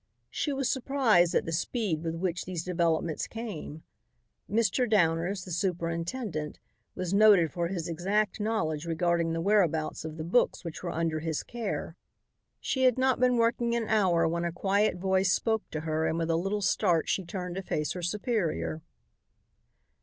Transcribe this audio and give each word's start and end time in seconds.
She 0.31 0.51
was 0.51 0.67
surprised 0.67 1.35
at 1.35 1.45
the 1.45 1.51
speed 1.51 2.01
with 2.01 2.15
which 2.15 2.45
these 2.45 2.63
developments 2.63 3.27
came. 3.27 3.83
Mr. 4.49 4.91
Downers, 4.91 5.45
the 5.45 5.51
superintendent, 5.51 6.57
was 6.95 7.13
noted 7.13 7.51
for 7.51 7.67
his 7.67 7.87
exact 7.87 8.39
knowledge 8.39 8.87
regarding 8.87 9.31
the 9.31 9.41
whereabouts 9.41 10.03
of 10.03 10.17
the 10.17 10.23
books 10.23 10.65
which 10.65 10.81
were 10.81 10.89
under 10.89 11.19
his 11.19 11.43
care. 11.43 11.95
She 12.59 12.85
had 12.85 12.97
not 12.97 13.19
been 13.19 13.37
working 13.37 13.75
an 13.75 13.87
hour 13.87 14.27
when 14.27 14.43
a 14.43 14.51
quiet 14.51 14.97
voice 14.97 15.31
spoke 15.31 15.69
to 15.69 15.81
her 15.81 16.07
and 16.07 16.17
with 16.17 16.31
a 16.31 16.35
little 16.35 16.63
start 16.63 17.07
she 17.07 17.23
turned 17.23 17.53
to 17.57 17.61
face 17.61 17.91
her 17.91 18.01
superior. 18.01 18.81